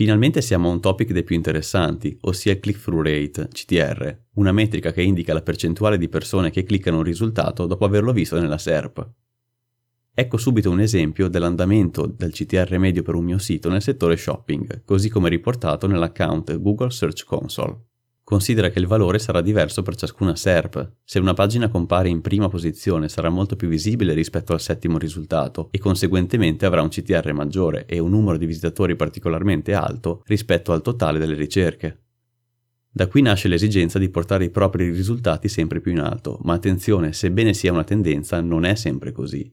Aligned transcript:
Finalmente 0.00 0.40
siamo 0.40 0.70
a 0.70 0.72
un 0.72 0.80
topic 0.80 1.12
dei 1.12 1.24
più 1.24 1.36
interessanti, 1.36 2.16
ossia 2.22 2.52
il 2.52 2.58
click-through 2.58 3.04
rate, 3.04 3.48
CTR, 3.48 4.18
una 4.36 4.50
metrica 4.50 4.92
che 4.92 5.02
indica 5.02 5.34
la 5.34 5.42
percentuale 5.42 5.98
di 5.98 6.08
persone 6.08 6.50
che 6.50 6.62
cliccano 6.62 6.96
un 6.96 7.02
risultato 7.02 7.66
dopo 7.66 7.84
averlo 7.84 8.10
visto 8.14 8.40
nella 8.40 8.56
SERP. 8.56 9.10
Ecco 10.14 10.38
subito 10.38 10.70
un 10.70 10.80
esempio 10.80 11.28
dell'andamento 11.28 12.06
del 12.06 12.32
CTR 12.32 12.78
medio 12.78 13.02
per 13.02 13.14
un 13.14 13.24
mio 13.24 13.36
sito 13.36 13.68
nel 13.68 13.82
settore 13.82 14.16
shopping, 14.16 14.84
così 14.86 15.10
come 15.10 15.28
riportato 15.28 15.86
nell'account 15.86 16.58
Google 16.58 16.90
Search 16.90 17.26
Console. 17.26 17.89
Considera 18.30 18.70
che 18.70 18.78
il 18.78 18.86
valore 18.86 19.18
sarà 19.18 19.40
diverso 19.40 19.82
per 19.82 19.96
ciascuna 19.96 20.36
SERP. 20.36 20.98
Se 21.02 21.18
una 21.18 21.34
pagina 21.34 21.68
compare 21.68 22.08
in 22.08 22.20
prima 22.20 22.48
posizione 22.48 23.08
sarà 23.08 23.28
molto 23.28 23.56
più 23.56 23.66
visibile 23.66 24.14
rispetto 24.14 24.52
al 24.52 24.60
settimo 24.60 24.98
risultato 24.98 25.66
e 25.72 25.80
conseguentemente 25.80 26.64
avrà 26.64 26.80
un 26.80 26.90
CTR 26.90 27.32
maggiore 27.32 27.86
e 27.86 27.98
un 27.98 28.10
numero 28.10 28.38
di 28.38 28.46
visitatori 28.46 28.94
particolarmente 28.94 29.74
alto 29.74 30.22
rispetto 30.26 30.70
al 30.70 30.80
totale 30.80 31.18
delle 31.18 31.34
ricerche. 31.34 32.02
Da 32.88 33.08
qui 33.08 33.20
nasce 33.20 33.48
l'esigenza 33.48 33.98
di 33.98 34.10
portare 34.10 34.44
i 34.44 34.50
propri 34.50 34.88
risultati 34.90 35.48
sempre 35.48 35.80
più 35.80 35.90
in 35.90 35.98
alto, 35.98 36.38
ma 36.42 36.52
attenzione, 36.52 37.12
sebbene 37.12 37.52
sia 37.52 37.72
una 37.72 37.82
tendenza, 37.82 38.40
non 38.40 38.64
è 38.64 38.76
sempre 38.76 39.10
così. 39.10 39.52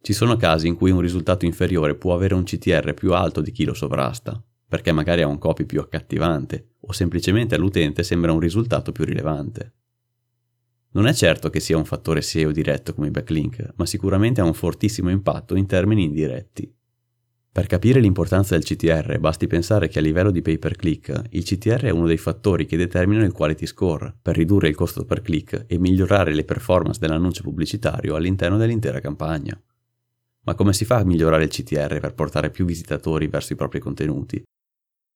Ci 0.00 0.12
sono 0.14 0.36
casi 0.36 0.66
in 0.66 0.76
cui 0.76 0.90
un 0.90 1.00
risultato 1.00 1.44
inferiore 1.44 1.94
può 1.94 2.14
avere 2.14 2.32
un 2.32 2.44
CTR 2.44 2.94
più 2.94 3.12
alto 3.12 3.42
di 3.42 3.52
chi 3.52 3.66
lo 3.66 3.74
sovrasta, 3.74 4.42
perché 4.74 4.90
magari 4.90 5.22
ha 5.22 5.28
un 5.28 5.38
copy 5.38 5.66
più 5.66 5.78
accattivante 5.78 6.70
o 6.80 6.92
semplicemente 6.92 7.54
all'utente 7.54 8.02
sembra 8.02 8.32
un 8.32 8.40
risultato 8.40 8.90
più 8.90 9.04
rilevante. 9.04 9.72
Non 10.94 11.06
è 11.06 11.14
certo 11.14 11.48
che 11.48 11.60
sia 11.60 11.76
un 11.76 11.84
fattore 11.84 12.22
SEO 12.22 12.50
diretto 12.50 12.92
come 12.92 13.06
i 13.06 13.12
backlink, 13.12 13.74
ma 13.76 13.86
sicuramente 13.86 14.40
ha 14.40 14.44
un 14.44 14.52
fortissimo 14.52 15.10
impatto 15.10 15.54
in 15.54 15.66
termini 15.66 16.02
indiretti. 16.02 16.68
Per 17.52 17.66
capire 17.68 18.00
l'importanza 18.00 18.56
del 18.56 18.64
CTR 18.64 19.20
basti 19.20 19.46
pensare 19.46 19.86
che 19.86 20.00
a 20.00 20.02
livello 20.02 20.32
di 20.32 20.42
pay 20.42 20.58
per 20.58 20.74
click 20.74 21.22
il 21.30 21.44
CTR 21.44 21.84
è 21.84 21.90
uno 21.90 22.08
dei 22.08 22.18
fattori 22.18 22.66
che 22.66 22.76
determinano 22.76 23.26
il 23.26 23.32
quality 23.32 23.66
score 23.66 24.12
per 24.20 24.34
ridurre 24.34 24.66
il 24.66 24.74
costo 24.74 25.04
per 25.04 25.22
click 25.22 25.66
e 25.68 25.78
migliorare 25.78 26.34
le 26.34 26.42
performance 26.42 26.98
dell'annuncio 26.98 27.44
pubblicitario 27.44 28.16
all'interno 28.16 28.56
dell'intera 28.56 28.98
campagna. 28.98 29.56
Ma 30.46 30.54
come 30.56 30.72
si 30.72 30.84
fa 30.84 30.96
a 30.96 31.04
migliorare 31.04 31.44
il 31.44 31.50
CTR 31.50 32.00
per 32.00 32.14
portare 32.14 32.50
più 32.50 32.64
visitatori 32.64 33.28
verso 33.28 33.52
i 33.52 33.56
propri 33.56 33.78
contenuti? 33.78 34.42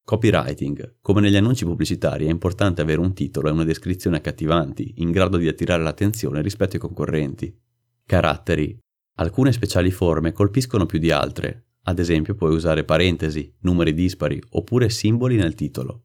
Copywriting. 0.09 0.95
Come 1.03 1.21
negli 1.21 1.37
annunci 1.37 1.67
pubblicitari 1.67 2.25
è 2.25 2.31
importante 2.31 2.81
avere 2.81 2.99
un 2.99 3.13
titolo 3.13 3.49
e 3.49 3.51
una 3.51 3.65
descrizione 3.65 4.17
accattivanti, 4.17 4.95
in 5.03 5.11
grado 5.11 5.37
di 5.37 5.47
attirare 5.47 5.83
l'attenzione 5.83 6.41
rispetto 6.41 6.77
ai 6.77 6.81
concorrenti. 6.81 7.55
Caratteri. 8.07 8.79
Alcune 9.17 9.53
speciali 9.53 9.91
forme 9.91 10.33
colpiscono 10.33 10.87
più 10.87 10.99
di 10.99 11.11
altre, 11.11 11.73
ad 11.83 11.99
esempio 11.99 12.35
puoi 12.35 12.55
usare 12.55 12.85
parentesi, 12.85 13.55
numeri 13.61 13.93
dispari 13.93 14.41
oppure 14.53 14.89
simboli 14.89 15.37
nel 15.37 15.55
titolo. 15.55 16.05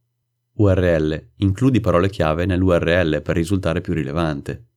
URL. 0.56 1.30
Includi 1.38 1.80
parole 1.80 2.10
chiave 2.10 2.46
nell'URL 2.46 3.22
per 3.22 3.38
risultare 3.38 3.80
più 3.80 3.94
rilevante. 3.94 4.68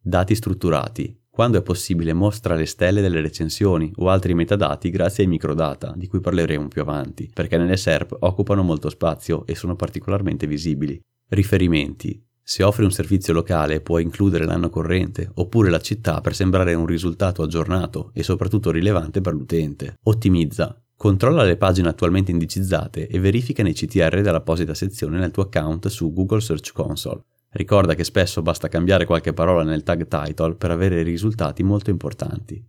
Dati 0.00 0.34
strutturati. 0.34 1.19
Quando 1.40 1.56
è 1.56 1.62
possibile 1.62 2.12
mostra 2.12 2.54
le 2.54 2.66
stelle 2.66 3.00
delle 3.00 3.22
recensioni 3.22 3.90
o 3.96 4.10
altri 4.10 4.34
metadati 4.34 4.90
grazie 4.90 5.24
ai 5.24 5.30
microdata, 5.30 5.94
di 5.96 6.06
cui 6.06 6.20
parleremo 6.20 6.68
più 6.68 6.82
avanti, 6.82 7.30
perché 7.32 7.56
nelle 7.56 7.78
SERP 7.78 8.14
occupano 8.20 8.62
molto 8.62 8.90
spazio 8.90 9.46
e 9.46 9.54
sono 9.54 9.74
particolarmente 9.74 10.46
visibili. 10.46 11.00
Riferimenti. 11.30 12.22
Se 12.42 12.62
offri 12.62 12.84
un 12.84 12.92
servizio 12.92 13.32
locale 13.32 13.80
puoi 13.80 14.02
includere 14.02 14.44
l'anno 14.44 14.68
corrente 14.68 15.30
oppure 15.36 15.70
la 15.70 15.80
città 15.80 16.20
per 16.20 16.34
sembrare 16.34 16.74
un 16.74 16.84
risultato 16.84 17.42
aggiornato 17.42 18.10
e 18.12 18.22
soprattutto 18.22 18.70
rilevante 18.70 19.22
per 19.22 19.32
l'utente. 19.32 19.94
Ottimizza. 20.02 20.78
Controlla 20.94 21.44
le 21.44 21.56
pagine 21.56 21.88
attualmente 21.88 22.30
indicizzate 22.30 23.08
e 23.08 23.18
verifica 23.18 23.62
nei 23.62 23.72
CTR 23.72 24.20
dell'apposita 24.20 24.74
sezione 24.74 25.18
nel 25.18 25.30
tuo 25.30 25.44
account 25.44 25.88
su 25.88 26.12
Google 26.12 26.42
Search 26.42 26.72
Console. 26.74 27.22
Ricorda 27.52 27.94
che 27.94 28.04
spesso 28.04 28.42
basta 28.42 28.68
cambiare 28.68 29.04
qualche 29.04 29.32
parola 29.32 29.64
nel 29.64 29.82
tag 29.82 30.06
title 30.06 30.54
per 30.54 30.70
avere 30.70 31.02
risultati 31.02 31.62
molto 31.62 31.90
importanti. 31.90 32.64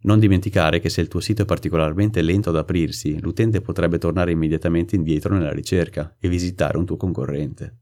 Non 0.00 0.18
dimenticare 0.18 0.80
che 0.80 0.88
se 0.88 1.00
il 1.00 1.08
tuo 1.08 1.20
sito 1.20 1.42
è 1.42 1.44
particolarmente 1.44 2.22
lento 2.22 2.50
ad 2.50 2.56
aprirsi, 2.56 3.20
l'utente 3.20 3.60
potrebbe 3.60 3.98
tornare 3.98 4.30
immediatamente 4.30 4.96
indietro 4.96 5.34
nella 5.34 5.52
ricerca 5.52 6.16
e 6.18 6.28
visitare 6.28 6.78
un 6.78 6.86
tuo 6.86 6.96
concorrente. 6.96 7.76